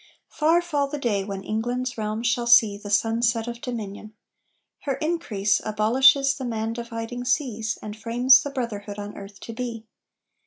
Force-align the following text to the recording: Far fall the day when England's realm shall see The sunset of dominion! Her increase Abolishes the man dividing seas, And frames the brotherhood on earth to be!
Far 0.29 0.63
fall 0.63 0.87
the 0.87 0.97
day 0.97 1.23
when 1.23 1.43
England's 1.43 1.95
realm 1.95 2.23
shall 2.23 2.47
see 2.47 2.75
The 2.75 2.89
sunset 2.89 3.47
of 3.47 3.61
dominion! 3.61 4.15
Her 4.79 4.95
increase 4.95 5.61
Abolishes 5.63 6.33
the 6.33 6.43
man 6.43 6.73
dividing 6.73 7.23
seas, 7.23 7.77
And 7.83 7.95
frames 7.95 8.41
the 8.41 8.49
brotherhood 8.49 8.97
on 8.97 9.15
earth 9.15 9.39
to 9.41 9.53
be! 9.53 9.85